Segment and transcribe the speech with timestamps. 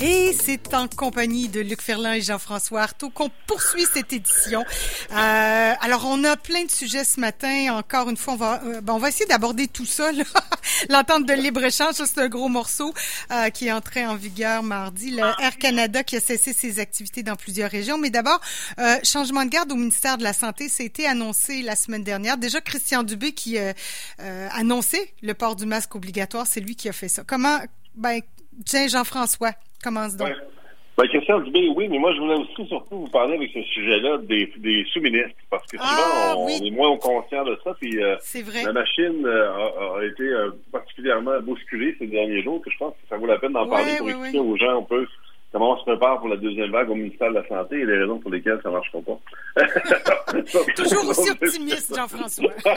[0.00, 4.62] Et c'est en compagnie de Luc Ferland et Jean-François Artaud qu'on poursuit cette édition.
[5.12, 7.74] Euh, alors, on a plein de sujets ce matin.
[7.74, 10.10] Encore une fois, on va, euh, ben, on va essayer d'aborder tout ça.
[10.90, 12.92] L'entente de libre-échange, c'est un gros morceau
[13.32, 15.12] euh, qui est entré en vigueur mardi.
[15.12, 17.96] Le Air Canada qui a cessé ses activités dans plusieurs régions.
[17.96, 18.40] Mais d'abord,
[18.78, 22.04] euh, changement de garde au ministère de la Santé, ça a été annoncé la semaine
[22.04, 22.36] dernière.
[22.36, 23.72] Déjà, Christian Dubé qui euh,
[24.52, 27.22] annonçait le port du masque obligatoire, c'est lui qui a fait ça.
[27.26, 27.60] Comment,
[27.94, 28.20] ben,
[28.64, 29.52] tiens, Jean-François,
[29.82, 30.28] commence donc.
[30.28, 30.34] Ouais.
[30.98, 34.16] Ben, Christian Dubé, oui, mais moi, je voulais aussi surtout vous parler avec ce sujet-là
[34.22, 36.58] des, des sous-ministres, parce que souvent, Ah, on, oui.
[36.66, 38.62] est moins conscient de ça, puis euh, C'est vrai.
[38.64, 42.94] la machine euh, a, a été euh, particulièrement bousculée ces derniers jours, que je pense
[42.94, 44.46] que ça vaut la peine d'en Ouais, parler pour ouais, expliquer ouais.
[44.48, 45.06] aux gens un peu
[45.52, 47.98] comment on se prépare pour la deuxième vague au ministère de la Santé et les
[47.98, 49.18] raisons pour lesquelles ça ne marchera pas.
[50.76, 52.52] Toujours aussi optimiste, Jean-François.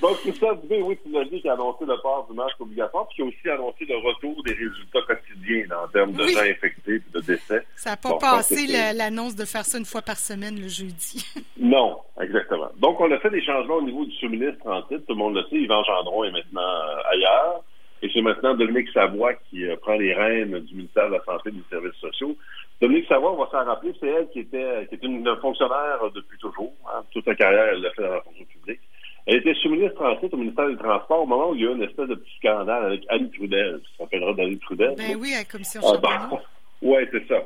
[0.00, 3.06] Donc, Christian Dubé, oui, tu l'as dit, qui a annoncé le port du masque obligatoire,
[3.08, 6.32] puis qui a aussi annoncé le retour des résultats quotidiens là, en termes de Oui.
[6.32, 7.62] gens infectés et de décès.
[7.76, 11.24] Ça n'a pas Bon, passé l'annonce de faire ça une fois par semaine le jeudi.
[11.58, 12.70] Non, exactement.
[12.78, 15.02] Donc, on a fait des changements au niveau du sous-ministre en titre.
[15.06, 17.62] Tout le monde le sait, Yvan Gendron est maintenant euh, ailleurs.
[18.02, 21.50] Et c'est maintenant Dominique Savoie qui euh, prend les rênes du ministère de la Santé
[21.50, 22.36] et des Services sociaux.
[22.80, 26.36] Dominique Savoie, on va s'en rappeler, c'est elle qui était, qui était une fonctionnaire depuis
[26.38, 26.72] toujours.
[26.92, 27.02] hein.
[27.12, 28.80] Toute sa carrière, elle l'a fait dans la fonction publique.
[29.26, 31.70] Elle était sous-ministre en titre au ministère des Transports au moment où il y a
[31.70, 33.80] eu une espèce de petit scandale avec Annie Trudel.
[33.84, 34.94] Tu te rappelleras d'Annie Trudel?
[34.98, 36.40] Ben oui, à la commission Ah, Charbonneau.
[36.82, 37.36] ben, ouais, c'est ça.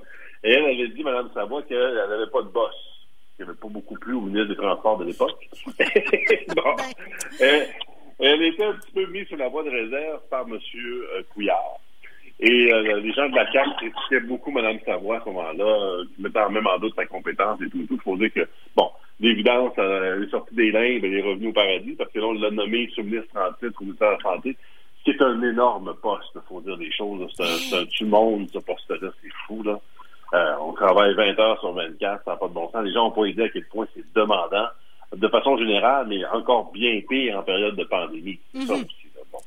[0.42, 2.72] Et elle avait dit, Mme Savoie, qu'elle n'avait pas de boss.
[3.36, 5.48] Qu'il n'y avait pas beaucoup plu au ministre des Transports de l'époque.
[6.56, 6.76] bon.
[7.38, 7.66] Ben.
[8.18, 10.58] Elle, était un petit peu mise sur la voie de réserve par M.
[11.32, 11.80] Couillard.
[12.38, 16.04] Et euh, les gens de la CAQ critiquaient beaucoup Mme Savoie à ce moment-là, euh,
[16.18, 17.86] mettant même en doute sa compétence et tout.
[17.90, 21.48] Il faut dire que, bon, d'évidence, euh, elle est sortie des limbes, elle est revenue
[21.48, 24.34] au paradis, parce que là, on l'a nommée sous-ministre en titre au ministère de la
[24.34, 24.56] Santé,
[24.98, 27.26] ce qui est un énorme poste, il faut dire des choses.
[27.34, 29.80] C'est un, un tue-monde, ce poste-là, c'est fou, là.
[30.34, 32.84] Euh, on travaille 20 heures sur 24, ça n'a pas de bon sens.
[32.84, 34.66] Les gens n'ont pas idée à quel point c'est demandant,
[35.14, 38.38] de façon générale, mais encore bien pire en période de pandémie.
[38.54, 38.82] Ça Mhm.
[38.84, 39.38] aussi, là, bon.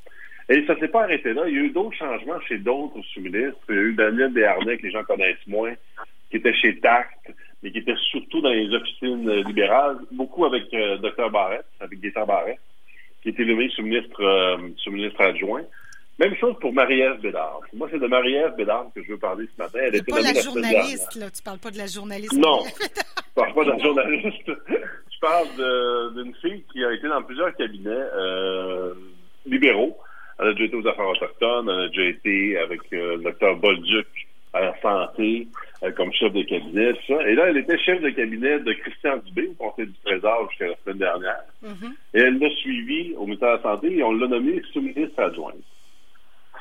[0.50, 1.44] Et ça s'est pas arrêté là.
[1.48, 3.60] Il y a eu d'autres changements chez d'autres sous-ministres.
[3.70, 5.74] Il y a eu Daniel Desharnais, que les gens connaissent moins,
[6.32, 10.98] qui était chez TACT, mais qui était surtout dans les officines libérales, beaucoup avec euh,
[10.98, 12.58] Dr Barrett, avec Gaétan Barrett,
[13.22, 15.64] qui était nommé sous-ministre euh, sous-ministre adjoint.
[16.20, 17.62] Même chose pour Marie-Ève Bédard.
[17.74, 19.80] Moi, c'est de Marie-Ève Bédard que je veux parler ce matin.
[19.82, 21.30] Elle C'est était pas la semaine journaliste, là.
[21.32, 22.34] Tu parles pas de la journaliste.
[22.34, 22.60] Non.
[22.66, 24.52] Je parle pas d'un journaliste.
[25.22, 28.94] Je parle de- d'une fille qui a été dans plusieurs cabinets euh,
[29.46, 29.98] libéraux.
[30.40, 33.58] Elle a déjà été aux affaires autochtones, elle a déjà été avec euh, le docteur
[33.58, 34.08] Bolduc
[34.54, 35.48] à la santé
[35.84, 37.28] euh, comme chef de cabinet, tout ça.
[37.28, 40.68] Et là, elle était chef de cabinet de Christian Dubé au Conseil du Trésor jusqu'à
[40.68, 41.44] la semaine dernière.
[41.64, 41.94] Mhm.
[42.14, 45.56] Et elle l'a suivi au ministère de la Santé et on l'a nommée sous-ministre adjointe.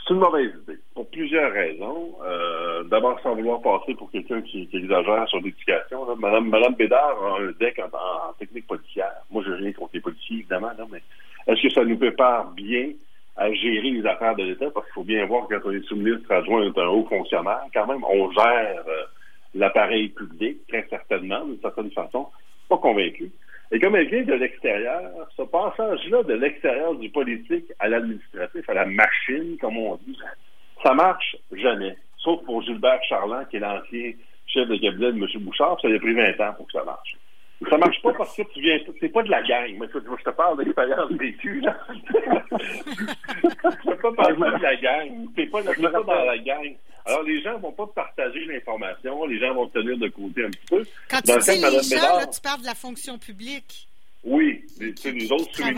[0.09, 2.15] C'est une mauvaise idée, pour plusieurs raisons.
[2.25, 6.17] Euh, D'abord, sans vouloir passer pour quelqu'un qui, exagère sur l'éducation.
[6.17, 9.13] Madame, Madame Bédard a un deck en, technique policière.
[9.31, 11.03] Moi, je rien contre les policiers, évidemment, mais
[11.47, 12.93] est-ce que ça nous prépare bien
[13.37, 14.71] à gérer les affaires de l'État?
[14.71, 17.05] Parce qu'il faut bien voir que quand on est sous-ministre adjoint, on est un haut
[17.07, 17.65] fonctionnaire.
[17.75, 19.05] Quand même, on gère euh,
[19.55, 22.29] l'appareil public, très certainement, d'une certaine façon.
[22.71, 23.31] Pas convaincu.
[23.71, 28.75] Et comme elle vient de l'extérieur, ce passage-là de l'extérieur du politique à l'administratif, à
[28.75, 30.17] la machine, comme on dit,
[30.83, 31.97] ça marche jamais.
[32.19, 34.13] Sauf pour Gilbert Charland, qui est l'ancien
[34.47, 35.27] chef de cabinet de M.
[35.45, 37.17] Bouchard, ça a pris 20 ans pour que ça marche.
[37.69, 39.75] Ça marche pas parce que tu viens, c'est pas de la gang.
[39.79, 41.77] Mais écoute, je te parle d'expérience vécue, là.
[43.85, 45.27] peux pas parler de la gang.
[45.35, 46.75] T'es pas, pas dans la gang.
[47.09, 49.25] Alors, les gens vont pas partager l'information.
[49.27, 50.85] Les gens vont te tenir de côté un petit peu.
[51.11, 53.89] Quand tu Dans cas dis les gens, Bédard, là, tu parles de la fonction publique.
[54.25, 55.71] oui, les, tu sais, les autres qui là.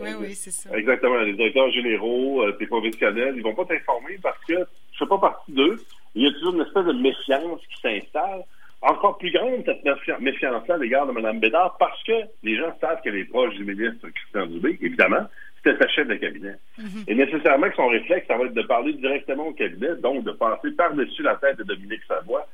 [0.00, 0.70] Oui, oui, c'est ça.
[0.76, 5.06] Exactement, les directeurs généraux, euh, tes professionnels, ils vont pas t'informer parce que tu fais
[5.06, 5.82] pas partie d'eux.
[6.14, 8.42] Il y a toujours une espèce de méfiance qui s'installe.
[8.82, 12.74] Encore plus grande, cette méfi- méfiance-là à l'égard de Mme Bédard, parce que les gens
[12.80, 15.26] savent qu'elle est proche du ministre Christian Dubé, évidemment,
[15.62, 16.56] c'était sa chef de cabinet.
[16.78, 17.04] Mhm.
[17.08, 20.32] Et nécessairement que son réflexe, ça va être de parler directement au cabinet, donc de
[20.32, 22.46] passer par-dessus la tête de Dominique Savoie.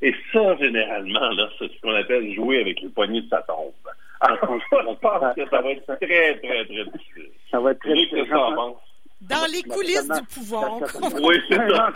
[0.00, 3.72] Et ça, généralement, là, c'est ce qu'on appelle jouer avec les poignées de sa tombe.
[4.20, 4.38] Alors,
[4.72, 7.30] je pense que ça va être très, très, très difficile.
[7.50, 8.76] Ça va être très penses?
[9.20, 10.78] Dans les coulisses du pouvoir.
[11.22, 11.92] Oui, c'est ça.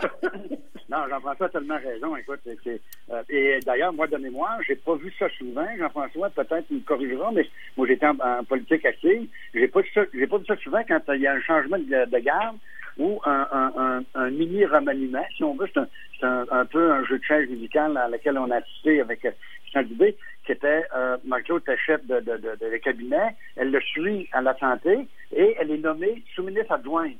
[0.89, 2.15] Non, Jean-François a tellement raison.
[2.15, 2.81] Écoute, c'est- c'est,
[3.11, 5.67] euh, et d'ailleurs, moi, de mémoire, j'ai pas vu ça souvent.
[5.77, 7.45] Jean-François, peut-être, il me corrigera, mais
[7.75, 9.27] moi, j'étais en, en politique active.
[9.53, 11.77] J'ai pas, vu ça- j'ai pas vu ça souvent quand il y a un changement
[11.77, 12.57] de, de garde
[12.97, 15.67] ou un, un, un, un mini remaniement, si on veut.
[15.73, 15.87] C'est un,
[16.19, 19.25] c'est un, un peu un jeu de chaise musical à laquelle on a assisté avec
[19.25, 19.31] euh,
[19.63, 23.35] Christian Dubé, qui était, euh, Marc-Claude était chef de, de, de, de, de cabinet.
[23.57, 25.05] Elle le suit à la santé
[25.35, 27.17] et elle est nommée sous-ministre adjointe.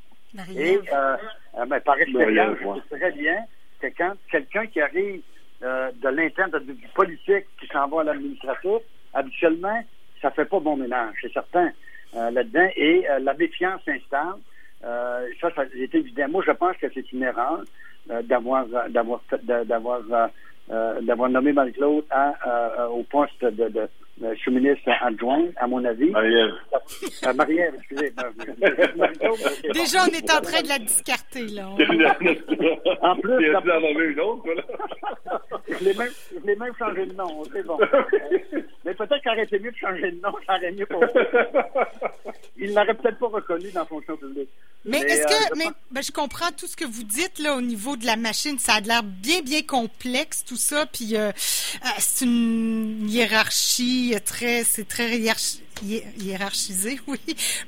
[0.58, 3.36] Et euh, ben, par expérience, je sais très bien
[3.82, 5.22] que quand quelqu'un qui arrive
[5.62, 8.82] de l'interne, du politique, qui s'en va à l'administratif,
[9.14, 9.84] habituellement,
[10.22, 11.72] ça fait pas bon ménage, c'est certain,
[12.14, 12.70] là-dedans.
[12.76, 14.40] Et la méfiance s'installe.
[14.82, 16.28] ça, ça est évident.
[16.30, 17.64] Moi, je pense que c'est une erreur
[18.24, 20.02] d'avoir d'avoir d'avoir
[21.02, 22.06] d'avoir nommé Marie-Claude
[22.92, 23.90] au poste de
[24.24, 26.10] euh, sous-ministre adjoint, à mon avis.
[26.10, 26.54] Marie-Ève.
[27.26, 28.12] Euh, Marie-Ève, excusez.
[29.74, 31.68] Déjà, on est en train de la discarter, là.
[33.02, 34.44] en plus, tu en une autre,
[35.70, 36.10] je l'ai même,
[36.46, 37.78] même, changé de nom, c'est bon.
[38.86, 41.04] Mais peut-être qu'il aurait été mieux de changer de nom, ça aurait mieux pour
[42.58, 44.50] Il l'aurait peut-être pas reconnu dans la fonction publique.
[44.88, 47.62] Mais, est-ce que, euh, mais ben, je comprends tout ce que vous dites là au
[47.62, 51.16] niveau de la machine, ça a l'air bien bien complexe tout ça, puis
[51.98, 55.20] c'est une hiérarchie très, c'est très
[55.84, 57.20] hiérarchisé, oui.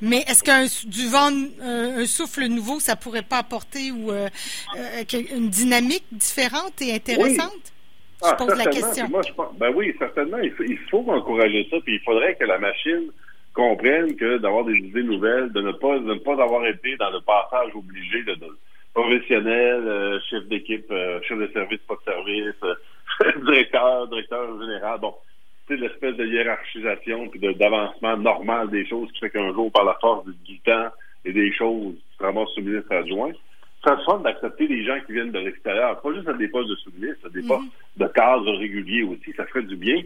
[0.01, 1.31] Mais est-ce qu'un du vent,
[1.61, 4.29] un, souffle nouveau, ça pourrait pas apporter ou euh,
[4.77, 7.73] euh, une dynamique différente et intéressante?
[8.21, 9.09] Je ah, pose la question.
[9.57, 10.39] ben oui, certainement.
[10.39, 11.77] Il faut, encourager ça.
[11.85, 13.11] Puis il faudrait que la machine
[13.53, 17.09] comprenne que d'avoir des idées nouvelles, de ne pas, de ne pas avoir été dans
[17.09, 18.35] le passage obligé de,
[18.93, 20.91] professionnel, euh, chef d'équipe,
[21.27, 24.99] chef de service, pas de service, directeur, directeur général.
[24.99, 25.13] Bon,
[25.75, 30.25] l'espèce de hiérarchisation puis d'avancement normal des choses qui fait qu'un jour, par la force
[30.45, 30.87] du temps
[31.25, 33.31] et des choses, tu te ramasses sous-ministre adjoint.
[33.83, 36.75] Ça se d'accepter des gens qui viennent de l'extérieur, pas juste à des postes de
[36.75, 38.01] sous-ministre, à des postes mm-hmm.
[38.01, 39.31] de cadres réguliers aussi.
[39.37, 40.01] Ça ferait du bien.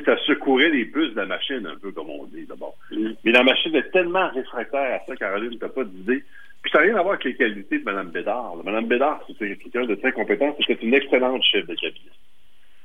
[0.00, 2.76] Ça secourait les puces de la machine, un peu comme on dit d'abord.
[2.90, 3.16] Mm-hmm.
[3.24, 6.24] Mais la machine est tellement réfractaire à ça, Caroline, t'as pas d'idée.
[6.62, 8.56] Puis ça n'a rien à voir avec les qualités de Mme Bédard.
[8.64, 12.10] Mme Bédard, c'est quelqu'un de très compétent, c'est une excellente chef de cabinet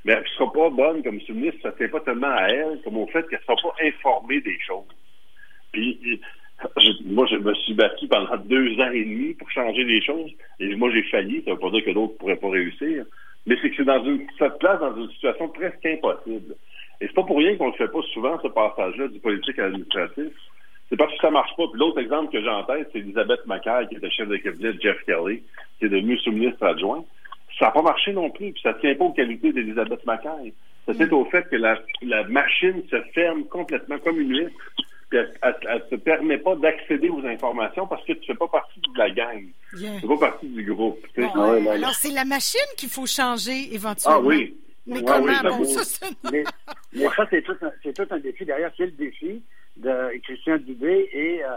[0.04, 2.80] mais elle ne sera pas bonne comme sous-ministre, ça ne tient pas tellement à elle
[2.82, 4.84] comme au fait qu'elle ne sera pas informée des choses.
[5.72, 6.20] Puis,
[7.04, 10.74] moi, je me suis battu pendant deux ans et demi pour changer les choses, et
[10.76, 13.04] moi, j'ai failli, ça ne veut pas dire que d'autres ne pourraient pas réussir,
[13.46, 16.54] mais c'est que c'est dans une, ça te place dans une situation presque impossible.
[17.00, 19.62] Et c'est pas pour rien qu'on ne fait pas souvent, ce passage-là, du politique à
[19.62, 20.32] l'administratif.
[20.88, 21.66] C'est parce que ça marche pas.
[21.68, 24.72] Puis l'autre exemple que j'ai en tête, c'est Elisabeth Macaire, qui était chef de cabinet
[24.72, 25.42] de Jeff Kelly,
[25.78, 27.04] qui est devenue sous-ministre adjoint.
[27.58, 30.52] Ça n'a pas marché non plus, puis ça ne tient pas aux qualités d'Elisabeth Macaire.
[30.86, 31.78] Ça tient au fait que la,
[32.28, 34.56] machine se ferme complètement comme une huître,
[35.10, 38.46] puis elle ne te permet pas d'accéder aux informations parce que tu ne fais pas
[38.46, 39.44] partie de la gang.
[39.76, 41.04] Tu ne fais pas partie du groupe.
[41.18, 44.20] Ah alors, c'est la machine qu'il faut changer éventuellement.
[44.22, 44.56] Ah oui.
[44.86, 45.32] Mais comment?
[45.42, 46.06] bon, ça, ça,
[47.30, 48.44] c'est tout, un défi.
[48.44, 49.42] D'ailleurs, c'est le défi
[49.76, 51.48] de Christian Dubé et euh,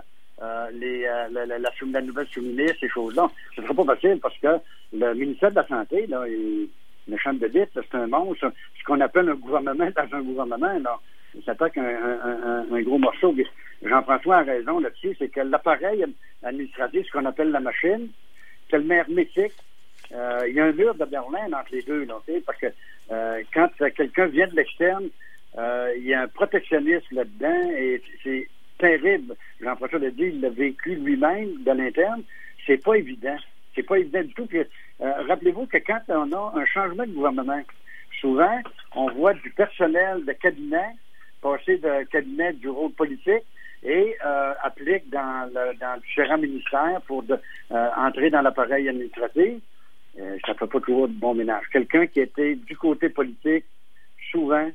[0.41, 3.29] euh, les, euh, la, la, la, nouvelle sous-ministre, ces choses-là.
[3.55, 4.59] Ce ne sera pas facile parce que
[4.93, 6.67] le ministère de la Santé, là, est
[7.07, 8.51] méchant de bite, c'est un monstre.
[8.79, 10.99] Ce qu'on appelle un gouvernement dans un gouvernement, là,
[11.41, 13.35] s'attaque un, un, un, gros morceau.
[13.83, 16.05] Jean-François a raison là-dessus, c'est que l'appareil
[16.43, 18.09] administratif, ce qu'on appelle la machine,
[18.69, 19.53] c'est le hermétique.
[20.13, 22.05] Euh, il y a un mur de Berlin entre les deux,
[22.45, 22.67] parce que
[23.11, 25.09] euh, quand quelqu'un vient de l'externe,
[25.57, 28.47] euh, il y a un protectionnisme là-dedans et c'est
[28.77, 29.35] terrible.
[29.61, 32.23] Jean-François le dit, il l'a vécu lui-même de l'interne.
[32.65, 33.37] C'est pas évident.
[33.75, 34.47] C'est pas évident du tout.
[34.53, 34.65] Euh,
[35.27, 37.61] rappelez-vous que quand on a un changement de gouvernement,
[38.19, 38.61] souvent,
[38.95, 40.95] on voit du personnel de cabinet
[41.43, 43.43] passer de cabinet du rôle politique
[43.83, 49.61] et euh, applique dans, le, dans différents ministères pour euh, entrer dans l'appareil administratif.
[50.19, 51.65] Euh, ça fait pas toujours de bon ménage.
[51.71, 53.65] Quelqu'un qui était du côté politique,
[54.31, 54.69] souvent,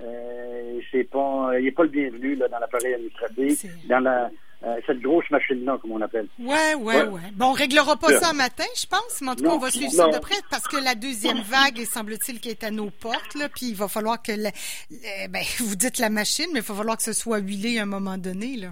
[0.00, 4.30] euh, c'est pas, il n'est pas le bienvenu là, dans l'appareil administratif, dans la,
[4.64, 6.28] euh, cette grosse machine-là, comme on appelle.
[6.38, 9.50] Ouais, ouais, ouais, Bon, on réglera pas ça matin, je pense, mais en tout cas,
[9.50, 12.70] on va suivre ça de près parce que la deuxième vague, semble-t-il, qui est à
[12.70, 14.32] nos portes, là, puis il va falloir que,
[15.28, 17.86] ben, vous dites la machine, mais il va falloir que ce soit huilé à un
[17.86, 18.68] moment donné, là.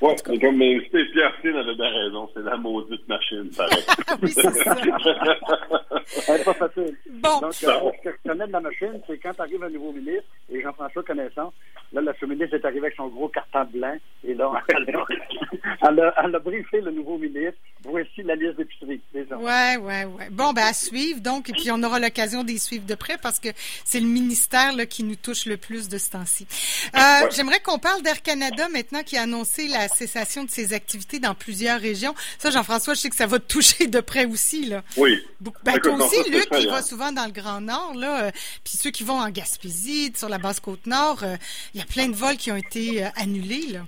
[0.00, 3.82] Oui, comme Pierre avait bien raison, c'est la maudite machine, pareil.
[4.22, 4.76] oui, c'est ça.
[6.28, 6.96] Elle pas facile.
[7.10, 7.40] Bon.
[7.40, 10.28] Donc, euh, ce que je connais de la machine, c'est quand arrive un nouveau ministre,
[10.50, 11.52] et Jean-François connaissant,
[11.92, 16.34] là, la sous-ministre est arrivée avec son gros carton blanc, et là, elle a, elle
[16.34, 17.58] a, briefé le nouveau ministre.
[17.90, 19.00] Voici la liste d'épicerie.
[19.14, 20.24] Oui, oui, oui.
[20.30, 23.38] Bon, ben, à suivre, donc, et puis on aura l'occasion d'y suivre de près parce
[23.38, 23.48] que
[23.84, 26.46] c'est le ministère là, qui nous touche le plus de ce temps-ci.
[26.94, 31.18] Euh, J'aimerais qu'on parle d'Air Canada maintenant qui a annoncé la cessation de ses activités
[31.18, 32.14] dans plusieurs régions.
[32.38, 34.66] Ça, Jean-François, je sais que ça va te toucher de près aussi.
[34.66, 34.82] Là.
[34.98, 35.22] Oui.
[35.62, 38.30] Ben, toi aussi, Luc, qui va souvent dans le Grand Nord, là, euh,
[38.64, 41.36] puis ceux qui vont en Gaspésie, sur la Basse-Côte-Nord, euh,
[41.74, 43.66] il y a plein de vols qui ont été annulés.
[43.72, 43.80] Là.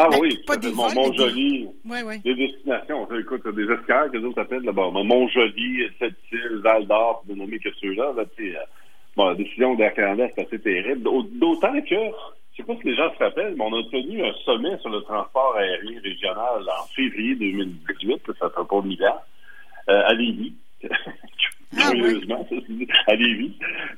[0.00, 1.90] Ah ben, oui, pas des vols, Montjoli, des...
[1.90, 3.08] Ouais, des destinations.
[3.18, 4.90] Écoute, des escales que d'autres appellent là-bas.
[4.92, 8.12] Montjoli, Sept-Îles, Val d'Or, pour ne nommer que ceux-là.
[8.16, 8.24] Là,
[9.16, 11.02] bon, la décision d'Air Canada, c'est assez terrible.
[11.02, 11.96] D'autant que
[12.58, 14.90] je sais pas si les gens se rappellent, mais on a tenu un sommet sur
[14.90, 19.22] le transport aérien régional en février 2018, ça fait pas milliard,
[19.88, 20.54] euh, à Lévis.
[21.76, 22.48] Ah, Curieusement,
[23.08, 23.52] à Lévis.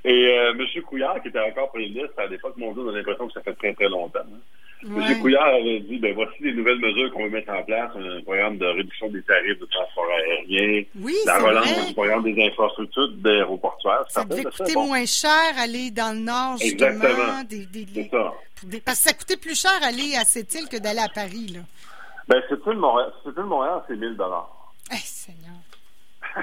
[0.05, 0.83] Et euh, M.
[0.83, 3.43] Couillard, qui était encore premier ministre à l'époque, mon Dieu, on a l'impression que ça
[3.43, 4.19] fait très, très longtemps.
[4.19, 4.41] Hein.
[4.83, 5.13] Ouais.
[5.13, 5.21] M.
[5.21, 8.57] Couillard avait dit, ben voici les nouvelles mesures qu'on va mettre en place, un programme
[8.59, 11.87] de réduction des tarifs de transport aérien, Oui, la relance vrai.
[11.89, 14.05] du programme des infrastructures d'aéroportuaires.
[14.09, 16.89] Ça devait coûter Bon, moins cher aller dans le nord, justement.
[16.93, 17.43] Exactement.
[17.49, 18.33] Des, des- C'est ça.
[18.65, 21.49] des- parce que ça coûtait plus cher aller à cette île que d'aller à Paris,
[21.55, 21.61] là.
[22.29, 24.73] Ben, c'est le Montréal, c'est le Montréal, c'est 1000 dollars.
[24.93, 25.57] Eh, Seigneur.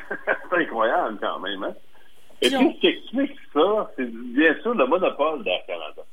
[0.51, 1.73] c'est incroyable quand même, hein?
[2.41, 6.03] Et Puis puis, on- ce qui explique ça, c'est bien sûr le monopole d'Air Canada.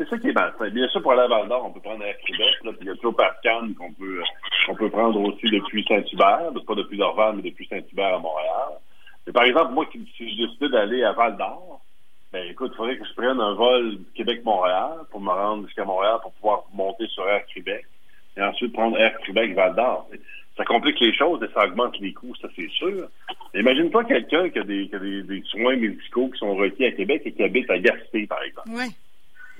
[0.00, 0.70] C'est ça qui est malsain.
[0.70, 2.86] Bien sûr, pour aller à Val d'Or, on peut prendre Air Québec, là, puis il
[2.86, 4.22] y a toujours Pascan qu'on peut,
[4.66, 8.80] qu'on peut prendre aussi depuis Saint-Hubert, pas depuis Dorval, mais depuis Saint-Hubert à Montréal.
[9.26, 11.82] Mais par exemple, moi, si je décidais d'aller à Val d'Or,
[12.32, 16.16] ben écoute, il faudrait que je prenne un vol Québec-Montréal pour me rendre jusqu'à Montréal
[16.22, 17.84] pour pouvoir monter sur Air Québec
[18.38, 20.08] et ensuite prendre Air Québec Val d'Or.
[20.56, 23.06] Ça complique les choses et ça augmente les coûts, ça c'est sûr.
[23.52, 26.92] Imagine-toi quelqu'un qui a, des, qui a des, des soins médicaux qui sont requis à
[26.92, 28.70] Québec et qui habite à Gaspé, par exemple.
[28.70, 28.86] Oui.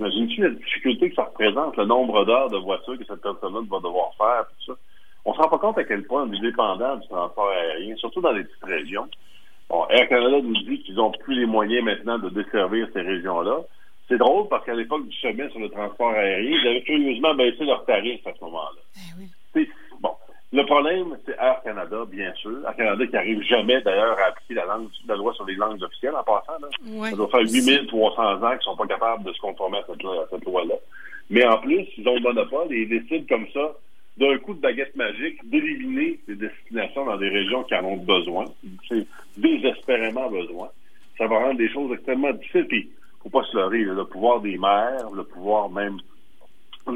[0.00, 3.78] Imagine-tu la difficulté que ça représente, le nombre d'heures de voiture que cette personne-là va
[3.80, 4.78] devoir faire, tout ça.
[5.26, 8.23] On se rend pas compte à quel point on est dépendant du transport aérien, surtout
[8.23, 9.07] dans les petites régions.
[9.69, 13.59] Bon, Air Canada nous dit qu'ils n'ont plus les moyens maintenant de desservir ces régions-là.
[14.09, 17.64] C'est drôle parce qu'à l'époque du sommet sur le transport aérien, ils avaient curieusement baissé
[17.66, 18.80] leurs tarifs à ce moment-là.
[18.97, 19.21] Eh
[19.54, 19.69] oui.
[20.70, 22.52] Problème, c'est Air Canada, bien sûr.
[22.64, 25.82] Air Canada qui arrive jamais, d'ailleurs, à appliquer la langue, la loi sur les langues
[25.82, 26.58] officielles en passant.
[26.60, 26.68] Là.
[26.86, 27.10] Ouais.
[27.10, 30.22] Ça doit faire 8300 ans qu'ils sont pas capables de se conformer à cette, loi-
[30.22, 30.74] à cette loi-là.
[31.28, 33.72] Mais en plus, ils ont le monopole et ils décident comme ça,
[34.16, 38.44] d'un coup de baguette magique, d'éliminer des destinations dans des régions qui en ont besoin.
[38.88, 40.68] C'est désespérément besoin.
[41.18, 42.66] Ça va rendre des choses extrêmement difficiles.
[42.68, 42.90] Puis,
[43.22, 45.98] faut pas se leurrer, le pouvoir des maires, le pouvoir même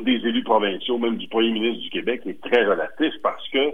[0.03, 3.71] des élus provinciaux, même du premier ministre du Québec, est très relatif parce que euh,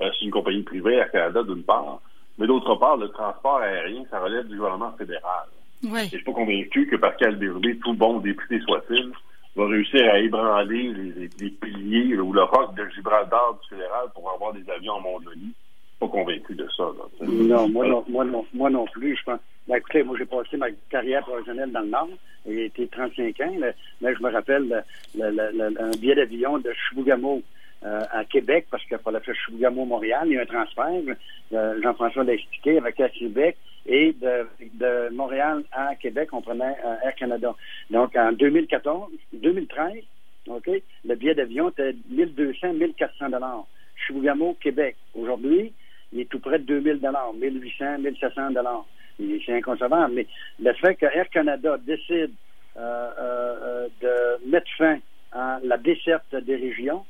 [0.00, 2.00] c'est une compagnie privée à Canada d'une part,
[2.38, 5.46] mais d'autre part, le transport aérien, ça relève du gouvernement fédéral.
[5.84, 6.00] Oui.
[6.00, 9.10] Et je suis pas convaincu que Pascal Bérubé, tout bon député soit-il,
[9.56, 13.68] va réussir à ébranler les, les- les piliers là, ou le roc de Gibraltar du
[13.68, 15.54] fédéral pour avoir des avions en Mongolie.
[16.00, 16.84] Pas convaincu de ça.
[16.84, 17.26] Là.
[17.26, 19.40] Non, moi non, moi non, moi non plus, je pense.
[19.66, 22.08] Ben, écoutez, moi j'ai passé ma carrière professionnelle dans le Nord,
[22.46, 24.84] j'ai été 35 ans, là, mais je me rappelle
[25.14, 27.42] le, un billet d'avion de Chibougamau
[27.84, 31.16] euh, à Québec, parce qu'il fallait faire Chibougamau-Montréal, il y a un transfert,
[31.52, 36.76] euh, Jean-François l'a expliqué, avec Air Québec, et de, de Montréal à Québec, on prenait
[36.84, 37.54] euh, Air Canada.
[37.90, 39.92] Donc en 2014, 2013,
[40.48, 40.70] OK,
[41.04, 43.66] le billet d'avion était 1200, 1400 dollars.
[44.06, 44.96] Chibougamau, Québec.
[45.14, 45.72] Aujourd'hui,
[46.14, 48.86] il est tout près de 2000 dollars, 1800, 1700 dollars.
[49.18, 50.14] C'est inconcevable.
[50.14, 50.26] Mais
[50.60, 52.32] le fait que Air Canada décide
[52.76, 54.98] euh, euh, euh, de mettre fin
[55.32, 57.04] à la desserte des régions,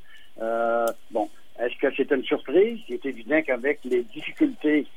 [1.11, 2.79] bon, est-ce que c'est une surprise?
[2.89, 4.87] Il est évident qu'avec les difficultés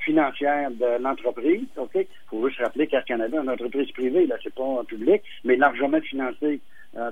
[0.00, 4.36] financières de l'entreprise, OK, il faut juste rappeler qu'Air Canada est une entreprise privée, là,
[4.42, 6.60] c'est pas un public, mais largement financée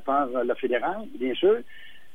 [0.04, 1.58] par le fédéral, bien sûr.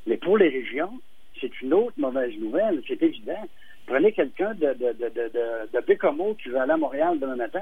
[0.08, 1.00] Mais pour les régions,
[1.40, 3.48] c'est une autre mauvaise nouvelle, c'est évident.
[3.92, 5.32] Prenez quelqu'un de, de, de, de,
[5.74, 7.60] de, Bécomo qui veut aller à Montréal demain matin.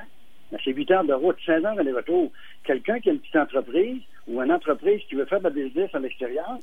[0.52, 2.32] Ben, c'est 8 heures de route, 16 heures aller-retour.
[2.64, 5.90] Quelqu'un qui a une petite entreprise ou une entreprise qui veut faire de la business
[5.96, 6.60] à l'extérieur,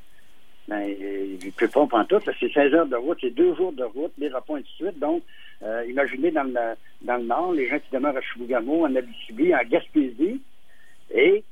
[0.69, 2.21] ben, il ne peut pas en tout.
[2.39, 4.87] C'est 16 heures de route, c'est deux jours de route, des repas, et ainsi de
[4.87, 5.01] suite.
[5.01, 5.25] Donc,
[5.65, 9.53] euh, imaginez dans le, dans le Nord, les gens qui demeurent à Chibougamau, en Abitibi,
[9.53, 10.41] en Gaspésie,
[11.13, 11.43] et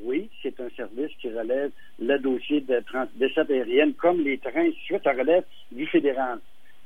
[0.00, 1.70] oui, c'est un service qui relève
[2.00, 6.38] le dossier de trans- desserte aérienne, comme les trains, suite, ça relève du fédéral.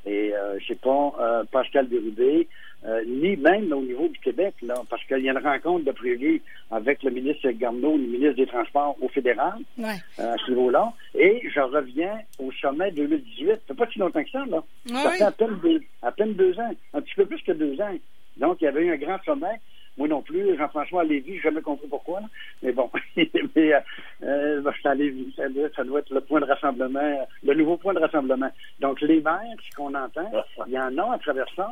[0.07, 2.49] Et euh, c'est pas euh, Pascal Bérubé,
[2.87, 5.93] euh, ni même au niveau du Québec, là, parce qu'il y a une rencontre de
[5.93, 6.41] prévu
[6.71, 9.97] avec le ministre Garneau, le ministre des Transports au fédéral, Ouais.
[10.19, 10.91] euh, à ce niveau-là.
[11.15, 13.49] Et je reviens au sommet 2018.
[13.49, 14.63] Ça fait pas si longtemps que ça, là.
[14.91, 15.17] Ah ça oui.
[15.19, 17.95] fait à peine, deux, à peine deux ans, un petit peu plus que deux ans.
[18.39, 19.61] Donc, il y avait eu un grand sommet.
[19.97, 22.21] Moi non plus, Jean-François à Lévis, j'ai jamais compris pourquoi.
[22.21, 22.27] là.
[22.63, 23.81] Mais bon, mais, euh,
[24.23, 28.01] euh, Lévis, ça doit, ça doit être le point de rassemblement, le nouveau point de
[28.01, 28.51] rassemblement.
[28.81, 30.31] Donc, les maires, ce qu'on entend,
[30.67, 31.71] il y en a à travers ça,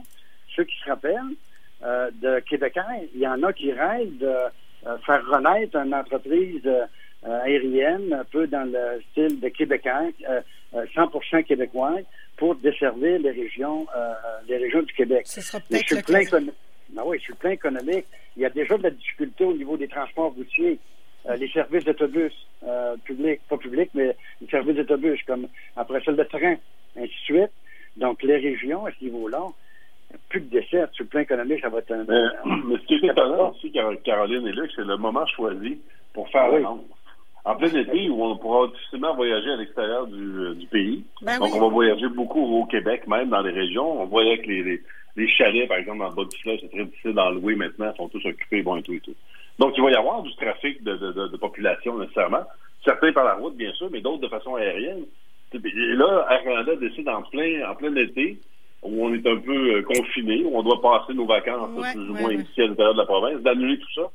[0.54, 1.36] ceux qui se rappellent
[1.84, 2.84] euh, de Québécois,
[3.14, 6.68] il y en a qui rêvent de euh, faire renaître une entreprise
[7.24, 10.40] aérienne, un peu dans le style de Québécois, euh,
[10.74, 11.96] euh, 100% québécois,
[12.36, 14.12] pour desservir les régions, euh,
[14.46, 15.26] les régions du Québec.
[15.26, 16.52] Ce sera Mais peut-être le
[16.90, 19.76] ben oui, sur le plan économique, il y a déjà de la difficulté au niveau
[19.76, 20.78] des transports routiers.
[21.28, 22.32] Euh, les services d'autobus
[22.66, 26.56] euh, publics, pas publics, mais les services d'autobus, comme après ça le train,
[26.96, 27.50] ainsi de suite.
[27.96, 29.42] Donc, les régions, à ce niveau-là,
[30.28, 30.84] plus de décès.
[30.92, 32.04] Sur le plan économique, ça va être un...
[32.04, 35.78] Mais, mais ce qui est étonnant aussi, Car- Caroline et Luc, c'est le moment choisi
[36.14, 36.62] pour faire Oui.
[36.62, 36.82] l'annonce.
[37.44, 41.04] en plein été où on pourra difficilement voyager à l'extérieur du, du pays.
[41.22, 41.54] Ben Donc, oui.
[41.56, 44.00] on va voyager beaucoup au Québec, même dans les régions.
[44.02, 44.82] On voyait que les, les,
[45.18, 47.90] les chalets, par exemple, dans le bas du fleuve, c'est très difficile d'en louer maintenant,
[47.92, 49.14] ils sont tous occupés, bon, et tout et tout.
[49.58, 52.44] Donc, il va y avoir du trafic de, de, de, de population, nécessairement.
[52.84, 55.04] Certains par la route, bien sûr, mais d'autres de façon aérienne.
[55.52, 55.58] Et
[55.96, 58.38] là, Air Canada décide en plein, en plein été,
[58.82, 62.08] où on est un peu euh, confiné, où on doit passer nos vacances, Ouais, plus
[62.08, 62.36] ou ouais, moins ouais.
[62.36, 64.10] ici à l'intérieur de la province, d'annuler tout ça.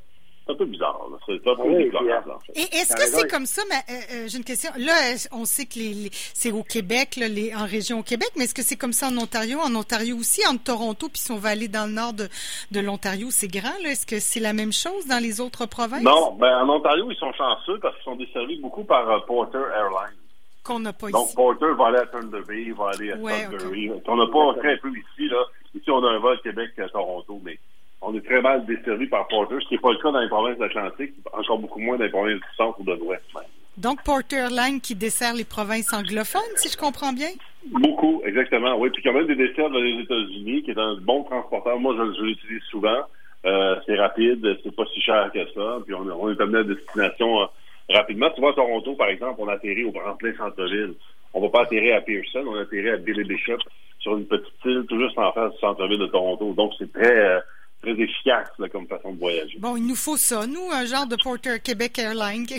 [0.46, 1.00] C'est un peu bizarre.
[1.26, 2.52] C'est un peu Oui, déplorable, puis, en fait.
[2.60, 4.70] Et est-ce que c'est comme ça, mais euh, euh, j'ai une question.
[4.76, 8.02] Là, euh, on sait que les, les- c'est au Québec, là, les, en région au
[8.02, 9.58] Québec, mais est-ce que c'est comme ça en Ontario?
[9.60, 12.28] En Ontario aussi, entre Toronto, puis si on va aller dans le nord de,
[12.72, 13.90] de l'Ontario, c'est grand, là?
[13.92, 16.02] Est-ce que c'est la même chose dans les autres provinces?
[16.02, 19.58] Non, ben en Ontario, ils sont chanceux parce qu'ils sont desservis beaucoup par euh, Porter
[19.74, 20.18] Airlines.
[20.62, 21.36] Qu'on n'a pas Donc, ici.
[21.36, 23.90] Porter va aller à Thunder Bay, va aller à Ouais, Sudbury.
[24.06, 25.42] On n'a pas très peu ici, là.
[25.74, 27.58] Ici, on a un vol Québec-Toronto, mais
[28.06, 30.28] on est très mal desservi par Porter, ce qui n'est pas le cas dans les
[30.28, 33.44] provinces d'Atlantique, encore beaucoup moins dans les provinces du centre ou de l'ouest, même.
[33.76, 37.30] Donc, Porter Line qui dessert les provinces anglophones, si je comprends bien?
[37.66, 38.76] Beaucoup, exactement.
[38.78, 41.80] Oui, puis quand même des desserts dans les États-Unis, qui est un bon transporteur.
[41.80, 43.02] Moi, je, je l'utilise souvent.
[43.44, 45.78] Euh, c'est rapide, c'est pas si cher que ça.
[45.84, 47.46] Puis on, on est amené à destination euh,
[47.90, 48.30] rapidement.
[48.30, 50.94] Tu vois, à Toronto, par exemple, on atterrit au grand plein centre-ville.
[51.34, 53.58] On va pas atterrir à Pearson, on atterrit à Billy Bishop
[53.98, 56.54] sur une petite île tout juste en face du centre-ville de Toronto.
[56.54, 57.40] Donc c'est très euh,
[57.84, 59.58] très efficace là, comme façon de voyager.
[59.58, 62.46] Bon, il nous faut ça, nous, un genre de Porter Québec Airline.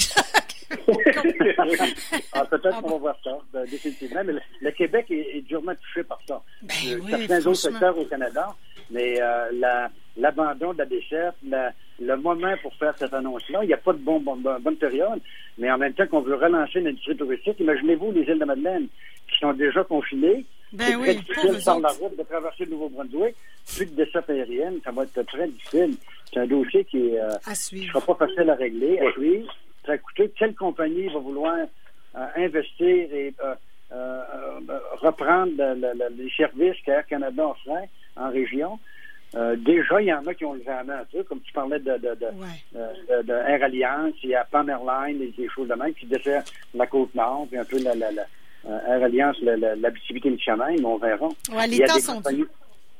[2.34, 4.22] Ah, peut-être Ah qu'on va voir ça, ben, définitivement.
[4.26, 6.42] Mais le, le Québec est, est durement touché par ça.
[6.62, 8.48] Ben Euh, oui, certains autres secteurs au Canada,
[8.92, 10.86] mais euh, la- l'abandon de la
[11.48, 14.60] la- le moment pour faire cette annonce-là, il n'y a pas de bon, bon- bon-
[14.60, 15.22] bonne période,
[15.58, 18.88] mais en même temps qu'on veut relancer l'industrie touristique, imaginez-vous les îles de Madeleine
[19.32, 20.46] qui sont déjà confinées.
[20.74, 23.36] Ben c'est oui, très difficile par la route de traverser le Nouveau-Brunswick.
[23.76, 25.96] Plus de desserte aérienne, ça va être très difficile.
[26.34, 28.00] C'est un dossier qui euh, ne suivre.
[28.02, 29.54] sera pas facile à régler, à suivre,
[29.84, 30.32] très coûteux.
[30.38, 33.56] Quelle compagnie va vouloir euh, investir et euh,
[33.94, 34.22] euh,
[34.70, 38.80] euh, reprendre le- le- le- les services qu'Air Canada offrait en région?
[39.36, 41.52] Euh, déjà, il y en a qui ont levé la main un peu, comme tu
[41.52, 42.64] parlais de, de, de, Ouais.
[43.10, 46.06] de- de Air Alliance, il y a Pan Airlines et des choses de même qui
[46.06, 48.26] dessert la Côte-Nord, puis un peu la, la, la, euh,
[48.68, 49.38] Air Alliance,
[50.40, 51.28] chemin, mais on verra.
[51.52, 52.48] Ouais, Il les y a temps des sont compagnies- durs.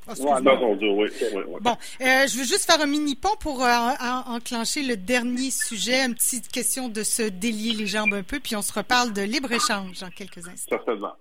[0.08, 0.12] Oh.
[0.24, 0.40] Ouais,
[0.76, 1.60] dos, oui, oui, oui.
[1.62, 3.68] Bon, euh, je veux juste faire un mini pont pour euh,
[4.00, 8.40] en- enclencher le dernier sujet, une petite question de se délier les jambes un peu,
[8.40, 10.78] puis on se reparle de libre-échange dans quelques instants.
[10.78, 11.14] Certainement.